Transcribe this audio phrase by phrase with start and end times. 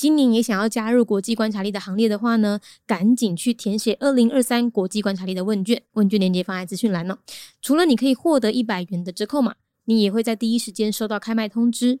[0.00, 7.18] 今年也想要加入国际观察力的行列的话呢，赶紧去填写二零二三国际观察力的问卷，问卷链接放在资讯栏哦。
[7.60, 12.00] 除了你可以获得一百元的折扣码，你也会在第一时间收到开卖通知。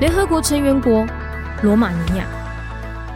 [0.00, 1.04] 联合国成员国
[1.60, 2.24] 罗马尼亚，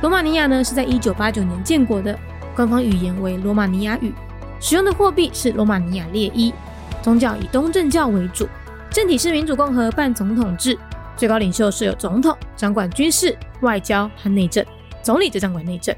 [0.03, 2.19] 罗马尼亚呢是在一九八九年建国的，
[2.57, 4.13] 官方语言为罗马尼亚语，
[4.59, 6.53] 使用的货币是罗马尼亚列伊，
[7.01, 8.49] 宗教以东正教为主，
[8.91, 10.77] 政体是民主共和半总统制，
[11.17, 14.67] 最高领袖设有总统，掌管军事、外交和内政，
[15.05, 15.95] 总理则掌管内政。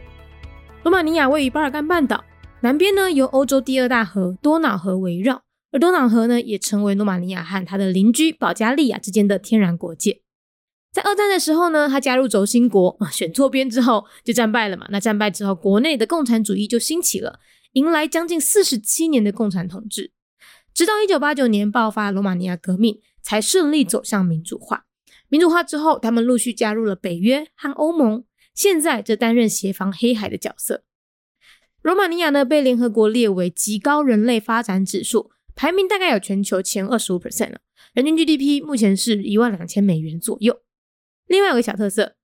[0.83, 2.23] 罗马尼亚位于巴尔干半岛
[2.61, 5.41] 南边呢，由欧洲第二大河多瑙河围绕，
[5.73, 10.21] 而多瑙河呢也成为罗马尼亚和它的邻居保加利亚之间的天然国界。
[10.95, 14.87] 在二战的时候呢，他加入轴心国啊，选错边之后就战败了嘛。
[14.91, 17.41] 那战败之后，国内的共产主义就兴起了，
[17.73, 20.13] 迎来将近四十七年的共产统治，
[20.73, 24.87] 直到一九八九年爆发罗马尼亚革命，才顺利走向民主化。
[25.29, 28.23] 民主化之后，他们陆续加入了北约和欧盟，
[28.55, 30.85] 现在则担任协防黑海的角色。
[31.83, 37.59] 罗马尼亚呢，被联合国列为极高人类发展指数，排名大概有全球前二十五 percent 了，
[37.95, 40.61] 人均 GDP 目前是一万两千美元左右。
[41.27, 42.17] 另外有个小特色，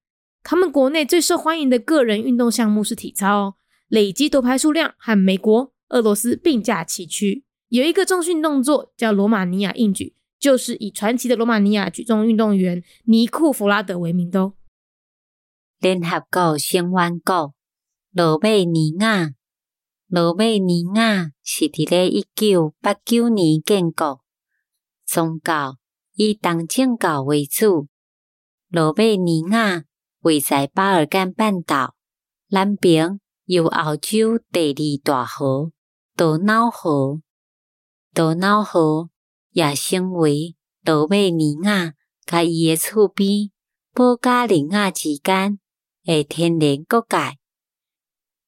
[0.43, 3.57] 他们国内最受欢迎的个人运动项目是体操，
[3.89, 7.45] 累积夺牌数量和美国、俄罗斯并驾齐驱。
[7.69, 14.55] 有一个重训动作叫罗马尼亚硬举，就是以传奇的罗马尼亚举重运动员尼库弗拉德为名的哦。
[15.79, 17.55] 联合国成员国
[18.13, 19.31] 罗马尼亚，
[20.09, 24.21] 罗马尼亚是伫咧一九八九年建国，
[25.07, 25.77] 宗教
[26.15, 27.87] 以东正教为主。
[28.73, 29.83] 罗马尼亚
[30.21, 31.97] 位在巴尔干半岛
[32.51, 35.73] 南边，有欧洲第二大河
[36.17, 37.21] 多瑙河。
[38.15, 39.11] 多瑙河
[39.51, 40.55] 也成为
[40.85, 41.95] 罗马尼亚
[42.25, 43.51] 甲伊诶厝边
[43.93, 45.59] 保加利亚之间
[46.07, 47.39] 诶天然国界。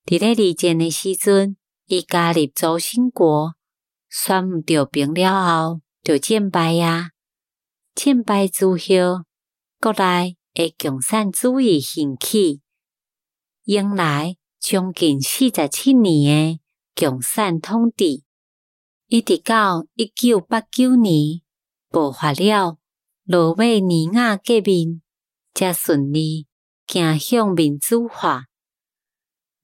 [0.07, 1.57] 伫咧二战诶时阵，
[1.87, 3.55] 伊加入轴心国，
[4.09, 7.11] 选毋着兵了后，就战败啊！
[7.97, 8.77] 战败之后。
[9.83, 12.61] 国内诶共产主义兴起，
[13.65, 16.61] 迎来将近四十七年诶
[16.95, 18.23] 共产统治，
[19.09, 21.41] 一直到一九八九年
[21.91, 22.79] 爆发了
[23.25, 25.03] 罗马尼亚革命，
[25.53, 26.47] 才顺利
[26.87, 28.45] 行向民主化。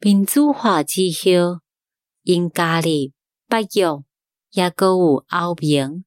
[0.01, 1.61] 民主化之后，
[2.25, 2.89] 因加入
[3.47, 4.03] 北约，
[4.51, 6.05] 也阁有欧盟，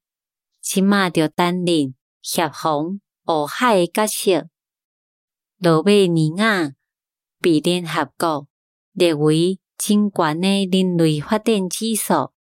[0.60, 3.00] 即马着担任协防。
[3.28, 4.50] 乌海诶角色，
[5.60, 6.74] 罗马尼亚
[7.40, 8.48] 被联合国
[8.94, 12.32] 列为真悬诶人类发展指数，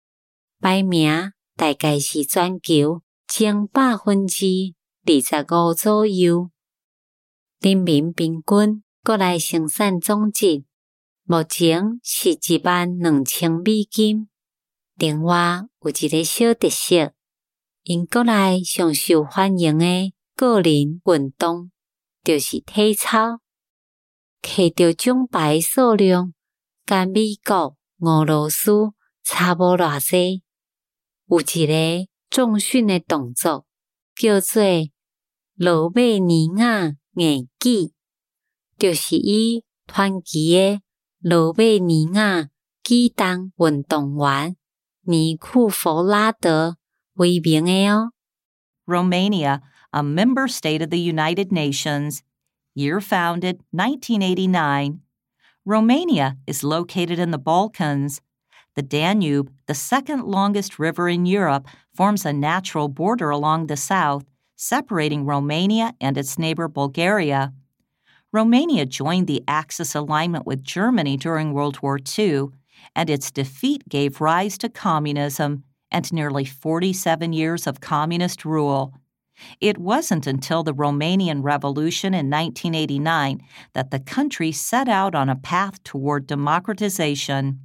[0.59, 4.45] 排名大概是全球前百分之
[5.05, 6.49] 二十五左右。
[7.59, 10.63] 人民平均国内生产总值
[11.23, 14.29] 目前是一万两千美金。
[14.95, 17.13] 另外有一个小特色，
[17.83, 20.13] 因国内上受欢迎诶。
[20.41, 21.69] 个人运动
[22.23, 23.41] 就是体操，
[24.41, 26.33] 摕到奖牌数量，
[26.83, 28.71] 甲美国、俄罗斯
[29.21, 30.41] 差无偌济。
[31.27, 33.67] 有一个重训的动作，
[34.15, 34.63] 叫做
[35.53, 37.93] 罗马尼亚硬举，
[38.79, 40.81] 就是以传奇的
[41.19, 42.49] 罗马尼亚
[42.81, 44.55] 机动运动员
[45.01, 46.77] 尼库弗拉德
[47.13, 48.11] 为名的哦。
[48.87, 49.61] Romania,
[49.93, 52.23] a member state of the United Nations.
[52.73, 55.01] Year founded 1989.
[55.65, 58.21] Romania is located in the Balkans.
[58.75, 64.23] The Danube, the second longest river in Europe, forms a natural border along the south,
[64.55, 67.53] separating Romania and its neighbor Bulgaria.
[68.31, 72.47] Romania joined the Axis alignment with Germany during World War II,
[72.95, 78.93] and its defeat gave rise to communism and nearly 47 years of communist rule.
[79.59, 83.41] It wasn't until the Romanian Revolution in 1989
[83.73, 87.59] that the country set out on a path toward democratization.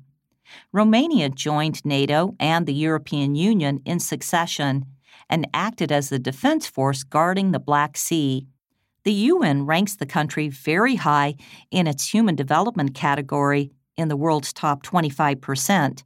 [0.73, 4.87] Romania joined NATO and the European Union in succession
[5.29, 8.47] and acted as the defense force guarding the Black Sea.
[9.05, 11.37] The UN ranks the country very high
[11.71, 16.03] in its human development category in the world's top 25%,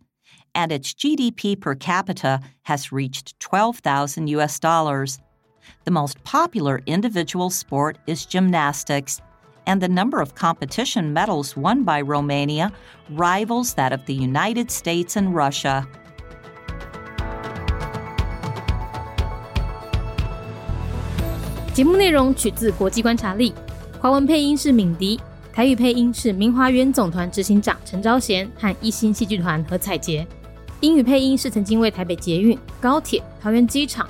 [0.54, 5.18] and its GDP per capita has reached 12,000 US dollars.
[5.83, 9.17] The most popular individual sport is gymnastics,
[9.65, 12.71] and the number of competition medals won by Romania
[13.09, 15.85] rivals that of the United States and Russia.
[21.73, 23.53] 节目内容取自国际观察力，
[23.99, 25.19] 华文配音是敏迪，
[25.51, 30.25] 台语配音是明华园总团执行长陈昭贤和一星戏剧团何彩杰，
[30.79, 34.09] 英语配音是曾经为台北捷运、高铁、桃园机场